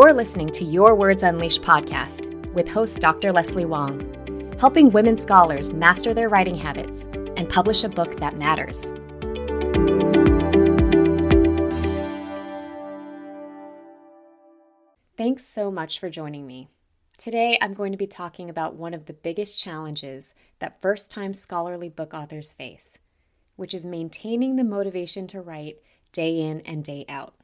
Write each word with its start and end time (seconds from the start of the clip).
You're 0.00 0.14
listening 0.14 0.50
to 0.50 0.64
Your 0.64 0.94
Words 0.94 1.24
Unleashed 1.24 1.62
podcast 1.62 2.52
with 2.54 2.68
host 2.68 3.00
Dr. 3.00 3.32
Leslie 3.32 3.64
Wong, 3.64 4.54
helping 4.60 4.92
women 4.92 5.16
scholars 5.16 5.74
master 5.74 6.14
their 6.14 6.28
writing 6.28 6.54
habits 6.54 7.02
and 7.36 7.48
publish 7.48 7.82
a 7.82 7.88
book 7.88 8.20
that 8.20 8.38
matters. 8.38 8.92
Thanks 15.16 15.44
so 15.44 15.72
much 15.72 15.98
for 15.98 16.08
joining 16.08 16.46
me. 16.46 16.68
Today, 17.16 17.58
I'm 17.60 17.74
going 17.74 17.90
to 17.90 17.98
be 17.98 18.06
talking 18.06 18.48
about 18.48 18.76
one 18.76 18.94
of 18.94 19.06
the 19.06 19.14
biggest 19.14 19.58
challenges 19.58 20.32
that 20.60 20.80
first 20.80 21.10
time 21.10 21.34
scholarly 21.34 21.88
book 21.88 22.14
authors 22.14 22.52
face, 22.52 22.96
which 23.56 23.74
is 23.74 23.84
maintaining 23.84 24.54
the 24.54 24.62
motivation 24.62 25.26
to 25.26 25.40
write 25.40 25.78
day 26.12 26.38
in 26.38 26.60
and 26.60 26.84
day 26.84 27.04
out. 27.08 27.34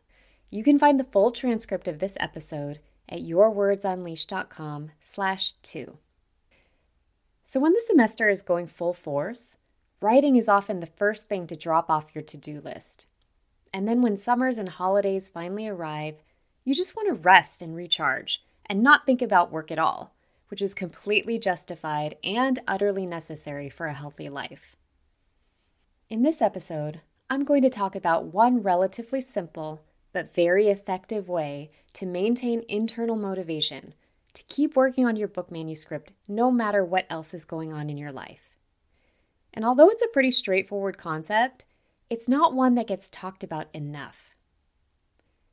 You 0.51 0.63
can 0.63 0.79
find 0.79 0.99
the 0.99 1.05
full 1.05 1.31
transcript 1.31 1.89
of 1.89 1.99
this 1.99 2.17
episode 2.21 2.81
at 3.09 3.21
yourwordsunleashed.com 3.21 4.91
slash 5.01 5.53
two. 5.63 5.99
So 7.45 7.61
when 7.61 7.73
the 7.73 7.83
semester 7.87 8.29
is 8.29 8.43
going 8.43 8.67
full 8.67 8.95
force, 8.95 9.57
writing 10.01 10.37
is 10.37 10.49
often 10.49 10.81
the 10.81 10.87
first 10.87 11.27
thing 11.27 11.47
to 11.49 11.57
drop 11.57 11.91
off 11.91 12.15
your 12.15 12.23
to-do 12.23 12.61
list. 12.61 13.07
And 13.73 13.87
then 13.87 14.03
when 14.03 14.17
summers 14.17 14.59
and 14.59 14.69
holidays 14.69 15.29
finally 15.29 15.69
arrive, 15.69 16.23
you 16.65 16.75
just 16.75 16.97
want 16.97 17.09
to 17.09 17.15
rest 17.15 17.61
and 17.61 17.77
recharge 17.77 18.43
and 18.67 18.83
not 18.83 19.05
think 19.05 19.21
about 19.21 19.53
work 19.53 19.71
at 19.71 19.79
all, 19.79 20.15
which 20.49 20.63
is 20.63 20.75
completely 20.75 21.39
justified 21.39 22.17
and 22.25 22.59
utterly 22.67 23.05
necessary 23.05 23.69
for 23.69 23.87
a 23.87 23.95
healthy 23.95 24.29
life. 24.29 24.77
In 26.09 26.23
this 26.23 26.41
episode, 26.41 27.01
I'm 27.29 27.45
going 27.45 27.63
to 27.63 27.71
talk 27.71 27.95
about 27.95 28.27
one 28.27 28.63
relatively 28.63 29.21
simple 29.21 29.83
but 30.15 30.35
very 30.35 30.69
effective 30.69 31.29
way 31.29 31.71
to 31.93 32.07
maintain 32.07 32.65
internal 32.69 33.17
motivation 33.17 33.93
to 34.33 34.43
keep 34.45 34.75
working 34.75 35.05
on 35.05 35.17
your 35.17 35.29
book 35.29 35.51
manuscript 35.51 36.13
no 36.27 36.51
matter 36.51 36.83
what 36.83 37.07
else 37.11 37.35
is 37.35 37.45
going 37.45 37.73
on 37.73 37.91
in 37.91 37.99
your 37.99 38.13
life. 38.13 38.57
And 39.53 39.65
although 39.65 39.91
it's 39.91 40.03
a 40.03 40.09
pretty 40.09 40.31
straightforward 40.31 40.97
concept, 40.97 41.65
it's 42.09 42.29
not 42.29 42.55
one 42.55 42.75
that 42.77 42.87
gets 42.87 43.11
talked 43.11 43.45
about 43.45 43.67
enough. 43.75 44.35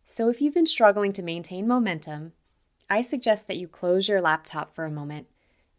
So, 0.06 0.30
if 0.30 0.42
you've 0.42 0.54
been 0.54 0.66
struggling 0.66 1.14
to 1.14 1.24
maintain 1.24 1.68
momentum, 1.68 2.34
I 2.90 3.02
suggest 3.02 3.48
that 3.48 3.58
you 3.58 3.68
close 3.68 4.10
your 4.10 4.20
laptop 4.20 4.74
for 4.74 4.86
a 4.86 4.92
moment, 4.92 5.28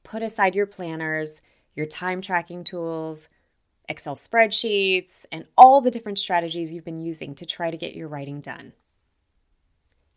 put 0.05 0.22
aside 0.22 0.55
your 0.55 0.66
planners, 0.66 1.42
your 1.75 1.86
time 1.86 2.22
tracking 2.22 2.64
tools, 2.64 3.28
Excel 3.88 4.14
spreadsheets, 4.14 5.25
and 5.30 5.47
all 5.56 5.80
the 5.80 5.91
different 5.91 6.19
strategies 6.19 6.72
you've 6.72 6.84
been 6.84 7.00
using 7.00 7.34
to 7.34 7.47
try 7.47 7.70
to 7.70 7.77
get 7.77 7.94
your 7.94 8.08
writing 8.08 8.41
done. 8.41 8.72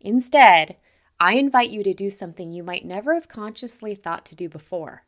Instead, 0.00 0.76
I 1.18 1.34
invite 1.34 1.70
you 1.70 1.82
to 1.82 1.94
do 1.94 2.10
something 2.10 2.50
you 2.50 2.62
might 2.62 2.84
never 2.84 3.14
have 3.14 3.28
consciously 3.28 3.94
thought 3.94 4.24
to 4.26 4.36
do 4.36 4.48
before, 4.48 5.04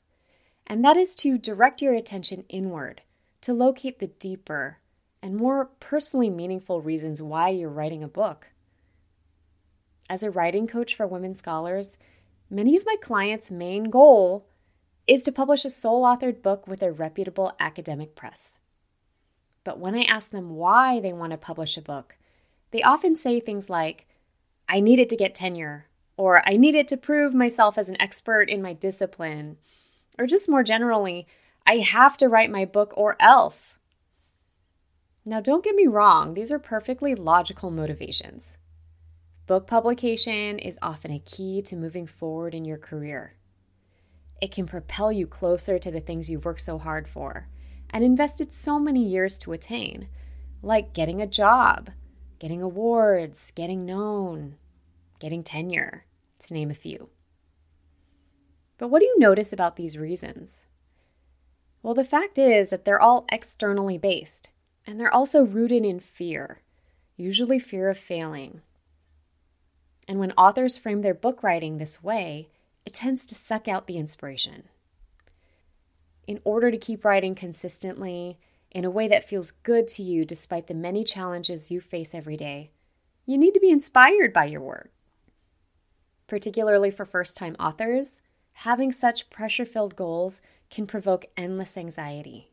and 0.67 0.85
that 0.85 0.97
is 0.97 1.15
to 1.17 1.39
direct 1.39 1.83
your 1.83 1.95
attention 1.95 2.45
inward 2.49 3.03
to 3.43 3.53
locate 3.53 3.99
the 3.99 4.09
deeper 4.09 4.79
and 5.23 5.37
more 5.37 5.67
personally 5.81 6.31
meaningful 6.31 6.81
reasons 6.81 7.21
why 7.21 7.49
you're 7.49 7.69
writing 7.69 8.03
a 8.03 8.09
book. 8.09 8.49
As 10.11 10.23
a 10.23 10.31
writing 10.31 10.67
coach 10.67 10.95
for 10.95 11.07
women 11.07 11.35
scholars, 11.35 11.97
many 12.49 12.77
of 12.77 12.87
my 12.87 12.97
clients' 13.01 13.51
main 13.51 13.85
goal 13.85 14.47
is 15.09 15.23
to 15.23 15.33
publish 15.33 15.65
a 15.65 15.71
sole 15.71 16.05
authored 16.05 16.43
book 16.43 16.69
with 16.69 16.83
a 16.83 16.93
reputable 16.93 17.53
academic 17.59 18.15
press. 18.15 18.55
But 19.65 19.81
when 19.81 19.95
I 19.95 20.03
ask 20.03 20.31
them 20.31 20.51
why 20.51 21.01
they 21.01 21.15
want 21.15 21.33
to 21.33 21.39
publish 21.39 21.79
a 21.79 21.83
book, 21.83 22.17
they 22.71 22.83
often 22.83 23.17
say 23.17 23.41
things 23.41 23.71
like, 23.71 24.07
I 24.69 24.81
need 24.81 24.99
it 24.99 25.09
to 25.09 25.17
get 25.17 25.35
tenure, 25.35 25.87
or 26.19 26.47
I 26.47 26.57
need 26.57 26.75
it 26.75 26.87
to 26.89 26.99
prove 26.99 27.33
myself 27.33 27.79
as 27.79 27.89
an 27.89 28.01
expert 28.01 28.51
in 28.51 28.61
my 28.61 28.75
discipline, 28.75 29.57
or 30.19 30.27
just 30.27 30.49
more 30.49 30.63
generally, 30.63 31.27
I 31.67 31.79
have 31.79 32.19
to 32.19 32.29
write 32.29 32.51
my 32.51 32.67
book 32.67 32.93
or 32.95 33.17
else. 33.19 33.77
Now, 35.25 35.41
don't 35.41 35.65
get 35.65 35.75
me 35.75 35.87
wrong, 35.87 36.35
these 36.35 36.53
are 36.53 36.59
perfectly 36.59 37.15
logical 37.15 37.71
motivations. 37.71 38.59
Book 39.47 39.67
publication 39.67 40.59
is 40.59 40.79
often 40.83 41.11
a 41.11 41.19
key 41.19 41.63
to 41.63 41.77
moving 41.77 42.07
forward 42.07 42.55
in 42.55 42.67
your 42.67 42.77
career. 42.77 43.38
It 44.41 44.53
can 44.53 44.67
propel 44.67 45.11
you 45.11 45.27
closer 45.27 45.79
to 45.79 45.91
the 45.91 46.01
things 46.01 46.31
you've 46.31 46.45
worked 46.45 46.61
so 46.61 46.79
hard 46.79 47.09
for 47.09 47.49
and 47.91 48.05
invested 48.05 48.53
so 48.53 48.79
many 48.79 49.03
years 49.03 49.39
to 49.39 49.53
attain, 49.53 50.09
like 50.63 50.93
getting 50.93 51.21
a 51.21 51.27
job, 51.27 51.91
getting 52.39 52.63
awards, 52.63 53.53
getting 53.55 53.85
known, 53.85 54.57
getting 55.19 55.43
tenure, 55.43 56.05
to 56.41 56.55
name 56.55 56.71
a 56.71 56.75
few. 56.75 57.09
But 58.77 58.89
what 58.89 59.01
do 59.01 59.07
you 59.07 59.19
notice 59.19 59.53
about 59.53 59.77
these 59.77 59.99
reasons? 59.99 60.65
Well, 61.83 61.95
the 61.95 62.05
fact 62.05 62.39
is 62.39 62.71
that 62.71 62.85
they're 62.85 63.01
all 63.01 63.27
externally 63.31 63.99
based, 63.99 64.51
and 64.87 65.01
they're 65.01 65.13
also 65.13 65.45
rooted 65.45 65.85
in 65.85 65.99
fear, 65.99 66.63
usually 67.17 67.59
fear 67.59 67.89
of 67.89 67.99
failing 67.99 68.61
and 70.09 70.19
when 70.19 70.33
authors 70.33 70.79
frame 70.79 71.03
their 71.03 71.15
book 71.15 71.43
writing 71.43 71.77
this 71.77 72.03
way, 72.03 72.49
it 72.89 72.95
tends 72.95 73.27
to 73.27 73.35
suck 73.35 73.69
out 73.69 73.87
the 73.87 73.99
inspiration. 73.99 74.63
In 76.27 76.41
order 76.43 76.71
to 76.71 76.79
keep 76.79 77.05
writing 77.05 77.35
consistently, 77.35 78.39
in 78.71 78.87
a 78.87 78.91
way 78.91 79.07
that 79.09 79.29
feels 79.29 79.51
good 79.51 79.87
to 79.89 80.03
you 80.03 80.25
despite 80.25 80.69
the 80.69 80.75
many 80.75 81.05
challenges 81.05 81.71
you 81.71 81.83
face 81.83 82.15
every 82.15 82.39
day, 82.39 82.71
you 83.27 83.37
need 83.37 83.53
to 83.53 83.61
be 83.61 83.69
inspired 83.69 84.33
by 84.33 84.47
your 84.47 84.63
work. 84.63 84.91
Particularly 86.27 86.91
for 86.91 87.05
first 87.05 87.37
time 87.37 87.57
authors, 87.61 88.23
having 88.55 88.91
such 88.91 89.29
pressure 89.29 89.67
filled 89.67 89.95
goals 89.95 90.41
can 90.71 90.87
provoke 90.87 91.27
endless 91.37 91.77
anxiety. 91.77 92.49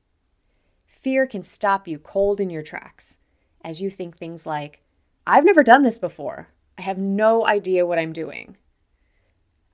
Fear 0.85 1.27
can 1.27 1.43
stop 1.43 1.87
you 1.87 1.97
cold 1.97 2.41
in 2.41 2.49
your 2.49 2.61
tracks 2.61 3.15
as 3.63 3.81
you 3.81 3.89
think 3.89 4.17
things 4.17 4.45
like, 4.45 4.81
I've 5.25 5.45
never 5.45 5.63
done 5.63 5.83
this 5.83 5.97
before, 5.97 6.49
I 6.77 6.81
have 6.81 6.97
no 6.97 7.47
idea 7.47 7.85
what 7.85 7.99
I'm 7.99 8.11
doing. 8.11 8.57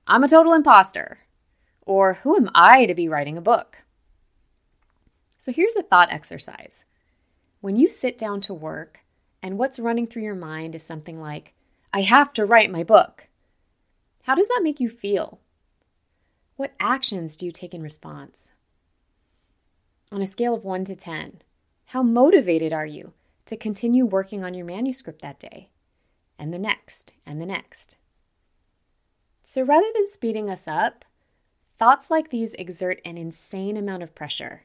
I'm 0.06 0.24
a 0.24 0.28
total 0.28 0.52
imposter. 0.52 1.18
Or 1.82 2.14
who 2.14 2.36
am 2.36 2.50
I 2.54 2.86
to 2.86 2.94
be 2.94 3.08
writing 3.08 3.36
a 3.36 3.42
book? 3.42 3.78
So 5.38 5.52
here's 5.52 5.74
a 5.76 5.82
thought 5.82 6.12
exercise. 6.12 6.84
When 7.60 7.76
you 7.76 7.88
sit 7.88 8.16
down 8.16 8.40
to 8.42 8.54
work 8.54 9.00
and 9.42 9.58
what's 9.58 9.78
running 9.78 10.06
through 10.06 10.22
your 10.22 10.34
mind 10.34 10.74
is 10.74 10.82
something 10.82 11.20
like, 11.20 11.54
I 11.92 12.02
have 12.02 12.32
to 12.34 12.46
write 12.46 12.70
my 12.70 12.84
book, 12.84 13.28
how 14.22 14.34
does 14.34 14.48
that 14.48 14.62
make 14.62 14.80
you 14.80 14.88
feel? 14.88 15.40
What 16.56 16.74
actions 16.78 17.36
do 17.36 17.46
you 17.46 17.52
take 17.52 17.74
in 17.74 17.82
response? 17.82 18.50
On 20.10 20.22
a 20.22 20.26
scale 20.26 20.54
of 20.54 20.64
1 20.64 20.84
to 20.84 20.94
10, 20.94 21.42
how 21.86 22.02
motivated 22.02 22.72
are 22.72 22.86
you 22.86 23.12
to 23.46 23.56
continue 23.56 24.06
working 24.06 24.44
on 24.44 24.54
your 24.54 24.66
manuscript 24.66 25.22
that 25.22 25.40
day? 25.40 25.70
and 26.42 26.52
the 26.52 26.58
next, 26.58 27.12
and 27.24 27.40
the 27.40 27.46
next. 27.46 27.96
So 29.42 29.62
rather 29.62 29.88
than 29.94 30.08
speeding 30.08 30.48
us 30.48 30.68
up, 30.68 31.04
thoughts 31.78 32.10
like 32.10 32.30
these 32.30 32.54
exert 32.54 33.00
an 33.04 33.18
insane 33.18 33.76
amount 33.76 34.02
of 34.02 34.14
pressure 34.14 34.62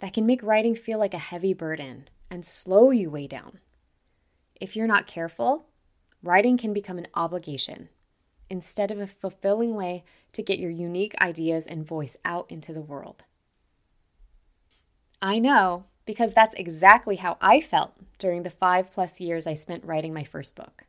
that 0.00 0.12
can 0.12 0.26
make 0.26 0.42
writing 0.42 0.74
feel 0.74 0.98
like 0.98 1.14
a 1.14 1.18
heavy 1.18 1.52
burden 1.52 2.08
and 2.30 2.44
slow 2.44 2.90
you 2.90 3.10
way 3.10 3.26
down. 3.26 3.58
If 4.60 4.74
you're 4.74 4.86
not 4.86 5.06
careful, 5.06 5.66
writing 6.22 6.56
can 6.56 6.72
become 6.72 6.98
an 6.98 7.08
obligation 7.14 7.88
instead 8.50 8.90
of 8.90 8.98
a 8.98 9.06
fulfilling 9.06 9.74
way 9.74 10.04
to 10.32 10.42
get 10.42 10.58
your 10.58 10.70
unique 10.70 11.14
ideas 11.20 11.66
and 11.66 11.86
voice 11.86 12.16
out 12.24 12.50
into 12.50 12.72
the 12.72 12.80
world. 12.80 13.24
I 15.20 15.38
know 15.38 15.84
because 16.06 16.32
that's 16.32 16.54
exactly 16.54 17.16
how 17.16 17.36
I 17.40 17.60
felt 17.60 17.94
during 18.18 18.42
the 18.42 18.50
five 18.50 18.90
plus 18.90 19.20
years 19.20 19.46
I 19.46 19.54
spent 19.54 19.84
writing 19.84 20.14
my 20.14 20.24
first 20.24 20.56
book 20.56 20.84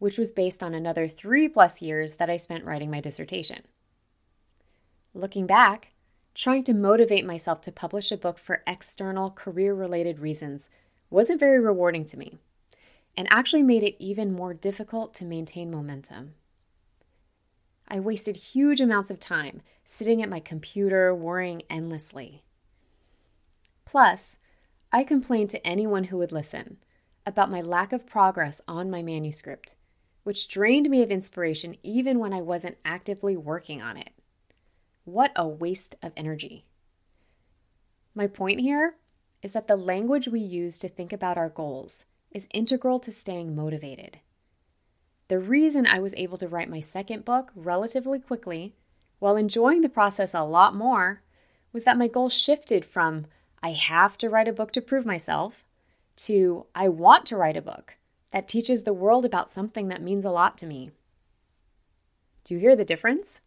which 0.00 0.18
was 0.18 0.32
based 0.32 0.62
on 0.62 0.74
another 0.74 1.06
three 1.06 1.46
plus 1.46 1.80
years 1.80 2.16
that 2.16 2.30
I 2.30 2.38
spent 2.38 2.64
writing 2.64 2.90
my 2.90 3.00
dissertation. 3.00 3.60
Looking 5.14 5.46
back, 5.46 5.92
trying 6.34 6.64
to 6.64 6.74
motivate 6.74 7.26
myself 7.26 7.60
to 7.60 7.70
publish 7.70 8.10
a 8.10 8.16
book 8.16 8.38
for 8.38 8.62
external 8.66 9.30
career 9.30 9.74
related 9.74 10.18
reasons 10.18 10.70
wasn't 11.10 11.38
very 11.38 11.60
rewarding 11.60 12.06
to 12.06 12.16
me, 12.16 12.38
and 13.16 13.28
actually 13.30 13.62
made 13.62 13.82
it 13.82 14.02
even 14.02 14.32
more 14.32 14.54
difficult 14.54 15.12
to 15.14 15.24
maintain 15.24 15.70
momentum. 15.70 16.32
I 17.86 18.00
wasted 18.00 18.36
huge 18.36 18.80
amounts 18.80 19.10
of 19.10 19.20
time 19.20 19.60
sitting 19.84 20.22
at 20.22 20.28
my 20.30 20.40
computer 20.40 21.14
worrying 21.14 21.62
endlessly. 21.68 22.42
Plus, 23.84 24.36
I 24.92 25.04
complained 25.04 25.50
to 25.50 25.66
anyone 25.66 26.04
who 26.04 26.16
would 26.16 26.32
listen 26.32 26.78
about 27.26 27.50
my 27.50 27.60
lack 27.60 27.92
of 27.92 28.06
progress 28.06 28.62
on 28.66 28.90
my 28.90 29.02
manuscript 29.02 29.74
which 30.22 30.48
drained 30.48 30.88
me 30.90 31.02
of 31.02 31.10
inspiration 31.10 31.76
even 31.82 32.18
when 32.18 32.32
I 32.32 32.40
wasn't 32.40 32.78
actively 32.84 33.36
working 33.36 33.80
on 33.82 33.96
it. 33.96 34.10
What 35.04 35.32
a 35.34 35.48
waste 35.48 35.96
of 36.02 36.12
energy. 36.16 36.66
My 38.14 38.26
point 38.26 38.60
here 38.60 38.96
is 39.42 39.54
that 39.54 39.68
the 39.68 39.76
language 39.76 40.28
we 40.28 40.40
use 40.40 40.78
to 40.78 40.88
think 40.88 41.12
about 41.12 41.38
our 41.38 41.48
goals 41.48 42.04
is 42.30 42.46
integral 42.52 42.98
to 43.00 43.10
staying 43.10 43.56
motivated. 43.56 44.18
the 45.28 45.38
reason 45.38 45.86
I 45.86 46.00
was 46.00 46.12
able 46.16 46.36
to 46.38 46.48
write 46.48 46.68
my 46.68 46.80
second 46.80 47.24
book 47.24 47.52
relatively 47.54 48.18
quickly 48.18 48.74
while 49.20 49.36
enjoying 49.36 49.80
the 49.80 49.88
process 49.88 50.34
a 50.34 50.42
lot 50.42 50.74
more 50.74 51.22
was 51.72 51.84
that 51.84 51.96
my 51.96 52.08
goal 52.08 52.28
shifted 52.28 52.84
from 52.84 53.26
I 53.62 53.70
have 53.72 54.18
to 54.18 54.28
write 54.28 54.48
a 54.48 54.52
book 54.52 54.72
to 54.72 54.80
prove 54.80 55.06
myself 55.06 55.64
to 56.16 56.66
I 56.74 56.88
want 56.88 57.26
to 57.26 57.36
write 57.36 57.56
a 57.56 57.62
book 57.62 57.96
that 58.32 58.48
teaches 58.48 58.82
the 58.82 58.92
world 58.92 59.24
about 59.24 59.50
something 59.50 59.88
that 59.88 60.02
means 60.02 60.24
a 60.24 60.30
lot 60.30 60.56
to 60.58 60.66
me. 60.66 60.90
Do 62.44 62.54
you 62.54 62.60
hear 62.60 62.76
the 62.76 62.84
difference? 62.84 63.40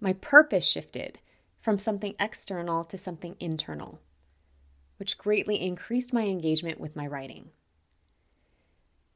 My 0.00 0.12
purpose 0.12 0.68
shifted 0.68 1.18
from 1.58 1.78
something 1.78 2.14
external 2.20 2.84
to 2.84 2.98
something 2.98 3.36
internal, 3.40 4.00
which 4.98 5.18
greatly 5.18 5.60
increased 5.60 6.12
my 6.12 6.24
engagement 6.24 6.80
with 6.80 6.96
my 6.96 7.06
writing. 7.06 7.50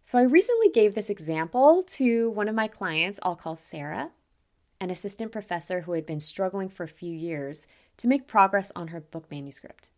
So 0.04 0.18
I 0.18 0.22
recently 0.22 0.68
gave 0.68 0.94
this 0.94 1.10
example 1.10 1.84
to 1.88 2.30
one 2.30 2.48
of 2.48 2.54
my 2.54 2.66
clients 2.66 3.20
I'll 3.22 3.36
call 3.36 3.54
Sarah, 3.54 4.10
an 4.80 4.90
assistant 4.90 5.30
professor 5.30 5.82
who 5.82 5.92
had 5.92 6.06
been 6.06 6.18
struggling 6.18 6.68
for 6.68 6.82
a 6.82 6.88
few 6.88 7.12
years 7.12 7.68
to 7.98 8.08
make 8.08 8.26
progress 8.26 8.72
on 8.74 8.88
her 8.88 9.00
book 9.00 9.30
manuscript. 9.30 9.90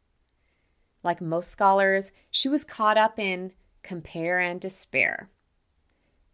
Like 1.02 1.20
most 1.20 1.50
scholars, 1.50 2.12
she 2.30 2.48
was 2.48 2.64
caught 2.64 2.98
up 2.98 3.18
in 3.18 3.52
compare 3.82 4.38
and 4.38 4.60
despair. 4.60 5.28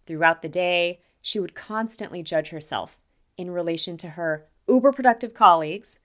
Throughout 0.06 0.42
the 0.42 0.48
day, 0.48 1.00
she 1.20 1.38
would 1.38 1.54
constantly 1.54 2.22
judge 2.22 2.50
herself 2.50 2.98
in 3.36 3.50
relation 3.50 3.96
to 3.98 4.10
her 4.10 4.46
uber 4.68 4.92
productive 4.92 5.34
colleagues, 5.34 5.98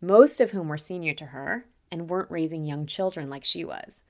most 0.00 0.40
of 0.40 0.50
whom 0.50 0.68
were 0.68 0.78
senior 0.78 1.14
to 1.14 1.26
her 1.26 1.66
and 1.90 2.08
weren't 2.08 2.30
raising 2.30 2.64
young 2.64 2.86
children 2.86 3.30
like 3.30 3.44
she 3.44 3.64
was. 3.64 4.00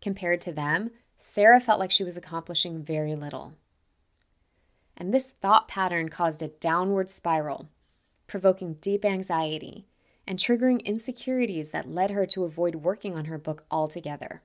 Compared 0.00 0.40
to 0.42 0.52
them, 0.52 0.90
Sarah 1.18 1.60
felt 1.60 1.80
like 1.80 1.90
she 1.90 2.04
was 2.04 2.16
accomplishing 2.16 2.82
very 2.82 3.14
little. 3.14 3.54
And 4.96 5.12
this 5.12 5.30
thought 5.30 5.68
pattern 5.68 6.08
caused 6.08 6.42
a 6.42 6.48
downward 6.48 7.10
spiral, 7.10 7.68
provoking 8.26 8.74
deep 8.74 9.04
anxiety 9.04 9.86
and 10.26 10.38
triggering 10.38 10.84
insecurities 10.84 11.70
that 11.70 11.88
led 11.88 12.10
her 12.10 12.26
to 12.26 12.44
avoid 12.44 12.76
working 12.76 13.16
on 13.16 13.26
her 13.26 13.38
book 13.38 13.64
altogether. 13.70 14.42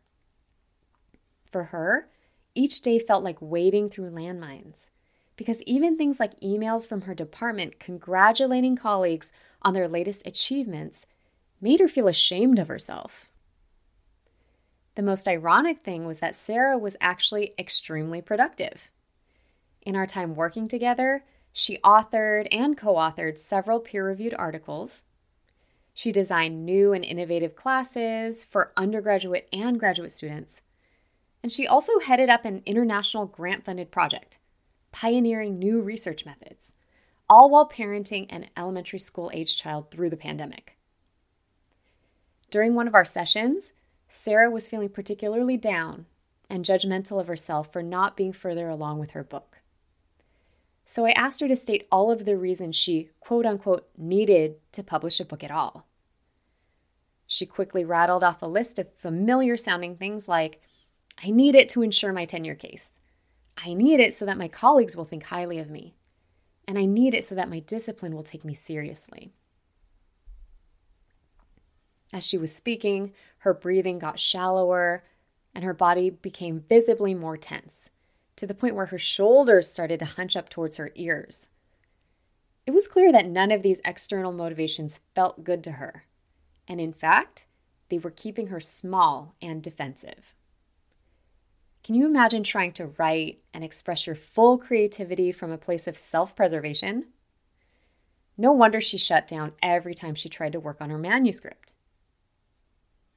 For 1.50 1.66
her, 1.66 2.10
each 2.56 2.82
day 2.82 3.00
felt 3.00 3.24
like 3.24 3.38
wading 3.42 3.90
through 3.90 4.12
landmines 4.12 4.88
because 5.36 5.64
even 5.64 5.98
things 5.98 6.20
like 6.20 6.38
emails 6.42 6.88
from 6.88 7.04
her 7.04 7.16
department 7.16 7.80
congratulating 7.80 8.76
colleagues 8.76 9.32
on 9.62 9.74
their 9.74 9.88
latest 9.88 10.28
achievements 10.28 11.06
made 11.62 11.80
her 11.80 11.88
feel 11.88 12.10
ashamed 12.10 12.60
of 12.60 12.68
herself. 12.68 13.30
The 14.96 15.02
most 15.02 15.30
ironic 15.30 15.80
thing 15.80 16.06
was 16.06 16.20
that 16.20 16.36
Sarah 16.36 16.78
was 16.78 16.98
actually 17.00 17.54
extremely 17.58 18.22
productive. 18.22 18.90
In 19.82 19.96
our 19.96 20.06
time 20.06 20.36
working 20.36 20.68
together, 20.68 21.24
she 21.54 21.78
authored 21.86 22.50
and 22.52 22.78
co 22.78 22.96
authored 22.96 23.38
several 23.38 23.80
peer 23.80 24.06
reviewed 24.06 24.34
articles. 24.34 25.04
She 25.94 26.12
designed 26.12 26.66
new 26.66 26.92
and 26.92 27.06
innovative 27.06 27.56
classes 27.56 28.44
for 28.44 28.74
undergraduate 28.76 29.48
and 29.54 29.80
graduate 29.80 30.12
students. 30.12 30.60
And 31.42 31.52
she 31.52 31.68
also 31.68 32.00
headed 32.00 32.30
up 32.30 32.46
an 32.46 32.62
international 32.66 33.26
grant 33.26 33.64
funded 33.64 33.92
project, 33.92 34.38
pioneering 34.92 35.58
new 35.58 35.82
research 35.82 36.26
methods, 36.26 36.74
all 37.30 37.50
while 37.50 37.70
parenting 37.70 38.26
an 38.30 38.50
elementary 38.58 39.00
school 39.00 39.32
age 39.34 39.56
child 39.56 39.92
through 39.92 40.10
the 40.10 40.18
pandemic. 40.18 40.78
During 42.50 42.74
one 42.74 42.88
of 42.88 42.96
our 42.96 43.06
sessions, 43.06 43.74
Sarah 44.08 44.50
was 44.50 44.68
feeling 44.68 44.90
particularly 44.90 45.56
down 45.56 46.08
and 46.50 46.66
judgmental 46.66 47.20
of 47.20 47.28
herself 47.28 47.72
for 47.72 47.84
not 47.84 48.18
being 48.18 48.34
further 48.34 48.68
along 48.68 49.00
with 49.00 49.12
her 49.12 49.24
book. 49.24 49.58
So 50.84 51.06
I 51.06 51.12
asked 51.12 51.42
her 51.42 51.48
to 51.48 51.56
state 51.56 51.88
all 51.92 52.10
of 52.10 52.26
the 52.26 52.36
reasons 52.36 52.76
she, 52.76 53.12
quote 53.20 53.46
unquote, 53.46 53.88
needed 53.96 54.56
to 54.72 54.82
publish 54.82 55.20
a 55.20 55.26
book 55.26 55.44
at 55.44 55.52
all. 55.52 55.86
She 57.28 57.46
quickly 57.46 57.86
rattled 57.86 58.24
off 58.24 58.42
a 58.42 58.48
list 58.48 58.80
of 58.80 58.92
familiar 58.96 59.56
sounding 59.56 59.96
things 59.96 60.28
like 60.28 60.60
I 61.22 61.32
need 61.32 61.56
it 61.56 61.70
to 61.70 61.82
ensure 61.82 62.14
my 62.14 62.26
tenure 62.26 62.56
case. 62.56 62.90
I 63.58 63.74
need 63.74 64.00
it 64.00 64.16
so 64.16 64.26
that 64.26 64.38
my 64.38 64.48
colleagues 64.48 64.96
will 64.96 65.06
think 65.06 65.24
highly 65.24 65.60
of 65.60 65.70
me. 65.70 65.96
And 66.68 66.78
I 66.78 66.86
need 66.86 67.14
it 67.14 67.26
so 67.26 67.36
that 67.36 67.50
my 67.50 67.60
discipline 67.60 68.16
will 68.16 68.24
take 68.24 68.46
me 68.46 68.54
seriously. 68.54 69.32
As 72.14 72.28
she 72.28 72.38
was 72.38 72.56
speaking, 72.56 73.14
her 73.40 73.54
breathing 73.54 74.00
got 74.00 74.20
shallower 74.20 75.04
and 75.54 75.64
her 75.64 75.74
body 75.74 76.10
became 76.10 76.64
visibly 76.70 77.14
more 77.14 77.38
tense, 77.38 77.90
to 78.36 78.48
the 78.48 78.54
point 78.54 78.76
where 78.76 78.88
her 78.88 79.00
shoulders 79.00 79.72
started 79.72 80.00
to 80.00 80.06
hunch 80.06 80.36
up 80.36 80.48
towards 80.48 80.78
her 80.78 80.92
ears. 80.96 81.50
It 82.66 82.72
was 82.72 82.88
clear 82.88 83.12
that 83.12 83.28
none 83.28 83.52
of 83.52 83.64
these 83.64 83.82
external 83.84 84.32
motivations 84.32 85.00
felt 85.16 85.44
good 85.44 85.64
to 85.64 85.74
her. 85.74 86.06
And 86.68 86.80
in 86.80 86.94
fact, 86.94 87.48
they 87.90 87.98
were 87.98 88.12
keeping 88.12 88.48
her 88.48 88.60
small 88.60 89.34
and 89.42 89.62
defensive. 89.62 90.36
Can 91.84 91.96
you 91.96 92.06
imagine 92.06 92.44
trying 92.44 92.74
to 92.74 92.88
write 92.98 93.40
and 93.54 93.64
express 93.64 94.06
your 94.06 94.16
full 94.16 94.58
creativity 94.58 95.32
from 95.32 95.52
a 95.52 95.58
place 95.58 95.88
of 95.88 95.98
self 95.98 96.36
preservation? 96.36 97.08
No 98.38 98.52
wonder 98.52 98.80
she 98.80 98.98
shut 98.98 99.28
down 99.28 99.54
every 99.62 99.94
time 99.94 100.16
she 100.16 100.30
tried 100.30 100.54
to 100.54 100.60
work 100.60 100.78
on 100.80 100.90
her 100.90 100.98
manuscript. 100.98 101.74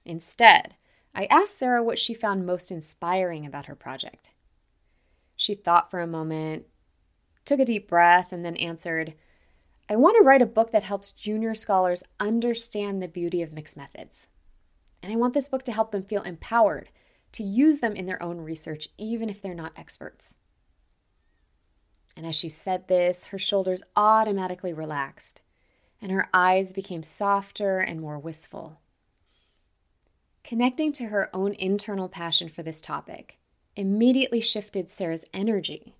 Instead, 0.04 0.74
I 1.14 1.26
asked 1.26 1.58
Sarah 1.58 1.82
what 1.82 1.98
she 1.98 2.14
found 2.14 2.46
most 2.46 2.72
inspiring 2.72 3.46
about 3.46 3.66
her 3.66 3.74
project. 3.74 4.30
She 5.36 5.54
thought 5.54 5.90
for 5.90 6.00
a 6.00 6.06
moment, 6.06 6.66
took 7.44 7.60
a 7.60 7.64
deep 7.64 7.88
breath, 7.88 8.32
and 8.32 8.44
then 8.44 8.56
answered, 8.56 9.14
I 9.88 9.96
want 9.96 10.16
to 10.16 10.24
write 10.24 10.42
a 10.42 10.46
book 10.46 10.70
that 10.72 10.84
helps 10.84 11.10
junior 11.10 11.54
scholars 11.54 12.02
understand 12.18 13.02
the 13.02 13.08
beauty 13.08 13.42
of 13.42 13.52
mixed 13.52 13.76
methods. 13.76 14.26
And 15.02 15.12
I 15.12 15.16
want 15.16 15.34
this 15.34 15.48
book 15.48 15.64
to 15.64 15.72
help 15.72 15.90
them 15.90 16.04
feel 16.04 16.22
empowered 16.22 16.88
to 17.32 17.42
use 17.42 17.80
them 17.80 17.96
in 17.96 18.06
their 18.06 18.22
own 18.22 18.40
research, 18.40 18.88
even 18.98 19.28
if 19.28 19.40
they're 19.40 19.54
not 19.54 19.72
experts. 19.76 20.34
And 22.16 22.26
as 22.26 22.36
she 22.36 22.48
said 22.48 22.88
this, 22.88 23.26
her 23.26 23.38
shoulders 23.38 23.82
automatically 23.96 24.72
relaxed, 24.72 25.40
and 26.00 26.12
her 26.12 26.28
eyes 26.34 26.72
became 26.72 27.02
softer 27.02 27.78
and 27.78 28.00
more 28.00 28.18
wistful. 28.18 28.80
Connecting 30.44 30.92
to 30.92 31.06
her 31.06 31.30
own 31.32 31.54
internal 31.54 32.08
passion 32.08 32.48
for 32.48 32.62
this 32.62 32.80
topic 32.80 33.38
immediately 33.76 34.40
shifted 34.40 34.90
Sarah's 34.90 35.24
energy 35.32 35.94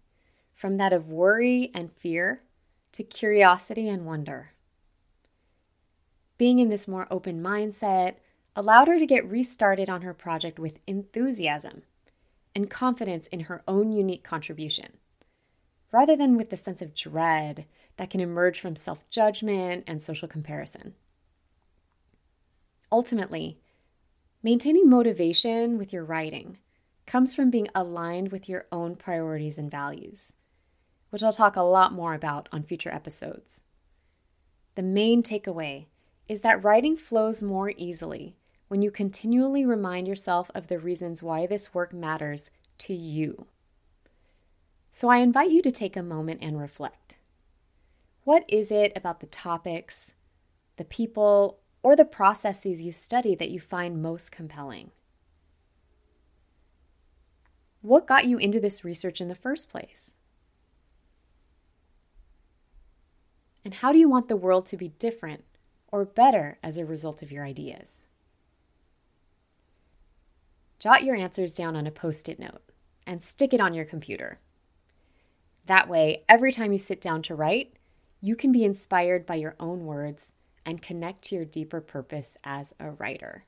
from 0.53 0.77
that 0.77 0.93
of 0.93 1.09
worry 1.09 1.71
and 1.75 1.91
fear 1.93 2.43
to 2.93 3.03
curiosity 3.03 3.89
and 3.89 4.05
wonder. 4.05 4.51
Being 6.37 6.59
in 6.59 6.69
this 6.69 6.87
more 6.87 7.07
open 7.11 7.43
mindset 7.43 8.17
allowed 8.54 8.88
her 8.88 8.99
to 8.99 9.06
get 9.06 9.28
restarted 9.28 9.88
on 9.88 10.02
her 10.02 10.14
project 10.14 10.59
with 10.59 10.80
enthusiasm 10.87 11.82
and 12.54 12.71
confidence 12.71 13.26
in 13.28 13.40
her 13.40 13.62
own 13.66 13.92
unique 13.92 14.23
contribution, 14.23 14.99
rather 15.90 16.16
than 16.16 16.37
with 16.37 16.50
the 16.50 16.56
sense 16.56 16.82
of 16.82 16.94
dread 16.94 17.66
that 17.97 18.11
can 18.11 18.21
emerge 18.21 18.61
from 18.61 18.76
self 18.76 19.09
judgment 19.11 19.85
and 19.87 20.02
social 20.02 20.28
comparison. 20.28 20.94
Ultimately, 22.90 23.59
maintaining 24.42 24.88
motivation 24.88 25.78
with 25.78 25.92
your 25.92 26.04
writing 26.04 26.59
comes 27.06 27.35
from 27.35 27.50
being 27.50 27.68
aligned 27.75 28.30
with 28.30 28.49
your 28.49 28.66
own 28.71 28.97
priorities 28.97 29.56
and 29.56 29.71
values, 29.71 30.35
which 31.11 31.23
I'll 31.23 31.32
talk 31.32 31.56
a 31.56 31.62
lot 31.62 31.92
more 31.92 32.14
about 32.14 32.49
on 32.52 32.62
future 32.62 32.90
episodes. 32.90 33.61
The 34.75 34.82
main 34.82 35.23
takeaway 35.23 35.87
is 36.28 36.42
that 36.42 36.62
writing 36.62 36.97
flows 36.97 37.42
more 37.42 37.71
easily 37.76 38.37
when 38.73 38.81
you 38.81 38.91
continually 38.91 39.67
remind 39.67 40.09
yourself 40.09 40.50
of 40.55 40.69
the 40.69 40.79
reasons 40.79 41.23
why 41.23 41.45
this 41.45 41.75
work 41.75 41.93
matters 41.93 42.49
to 42.79 42.95
you. 42.95 43.45
So 44.91 45.11
I 45.11 45.19
invite 45.19 45.50
you 45.50 45.61
to 45.61 45.71
take 45.71 45.95
a 45.95 46.02
moment 46.02 46.38
and 46.41 46.59
reflect. 46.59 47.19
What 48.25 48.47
is 48.49 48.71
it 48.71 48.91
about 48.97 49.21
the 49.21 49.26
topics, 49.26 50.14
the 50.79 50.87
people, 50.87 51.59
or 51.83 51.95
the 51.95 52.07
processes 52.07 52.83
you 52.83 52.93
study 52.93 53.35
that 53.35 53.50
you 53.50 53.61
find 53.61 54.00
most 54.00 54.33
compelling? 54.33 54.91
What 57.83 58.07
got 58.07 58.25
you 58.25 58.38
into 58.38 58.59
this 58.59 58.87
research 58.87 59.21
in 59.21 59.29
the 59.29 59.35
first 59.35 59.69
place? 59.69 60.12
And 63.67 63.75
how 63.75 63.93
do 63.93 63.99
you 63.99 64.09
want 64.09 64.29
the 64.29 64.37
world 64.37 64.64
to 64.64 64.79
be 64.79 64.88
different 64.99 65.45
or 65.88 66.07
better 66.07 66.57
as 66.62 66.79
a 66.79 66.87
result 66.87 67.21
of 67.21 67.31
your 67.31 67.45
ideas? 67.45 68.02
Jot 70.83 71.05
your 71.05 71.15
answers 71.15 71.53
down 71.53 71.77
on 71.77 71.87
a 71.87 71.93
post 71.93 72.29
it 72.29 72.41
note 72.41 72.61
and 73.07 73.23
stick 73.23 73.55
it 73.55 73.61
on 73.61 73.73
your 73.73 73.85
computer. 73.85 74.41
That 75.67 75.89
way, 75.89 76.25
every 76.29 76.51
time 76.51 76.73
you 76.73 76.79
sit 76.79 77.01
down 77.01 77.23
to 77.23 77.37
write, 77.37 77.77
you 78.21 78.35
can 78.35 78.51
be 78.51 78.65
inspired 78.65 79.25
by 79.25 79.37
your 79.37 79.55
own 79.61 79.85
words 79.87 80.33
and 80.67 80.83
connect 80.83 81.23
to 81.23 81.37
your 81.37 81.45
deeper 81.45 81.81
purpose 81.81 82.37
as 82.43 82.75
a 82.81 82.91
writer. 82.91 83.45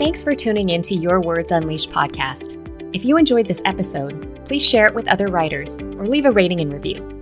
Thanks 0.00 0.24
for 0.24 0.34
tuning 0.34 0.70
in 0.70 0.82
to 0.82 0.96
Your 0.96 1.20
Words 1.20 1.52
Unleashed 1.52 1.92
podcast. 1.92 2.58
If 2.92 3.04
you 3.04 3.18
enjoyed 3.18 3.46
this 3.46 3.62
episode, 3.64 4.44
please 4.46 4.68
share 4.68 4.88
it 4.88 4.94
with 4.94 5.06
other 5.06 5.28
writers 5.28 5.80
or 5.80 6.08
leave 6.08 6.24
a 6.24 6.32
rating 6.32 6.60
and 6.60 6.72
review. 6.72 7.21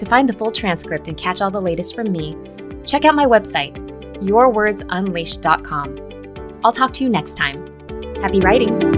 To 0.00 0.06
find 0.06 0.26
the 0.26 0.32
full 0.32 0.50
transcript 0.50 1.08
and 1.08 1.18
catch 1.18 1.42
all 1.42 1.50
the 1.50 1.60
latest 1.60 1.94
from 1.94 2.10
me, 2.10 2.34
check 2.86 3.04
out 3.04 3.14
my 3.14 3.26
website, 3.26 3.76
yourwordsunleashed.com. 4.22 6.60
I'll 6.64 6.72
talk 6.72 6.94
to 6.94 7.04
you 7.04 7.10
next 7.10 7.34
time. 7.34 7.66
Happy 8.16 8.40
writing! 8.40 8.89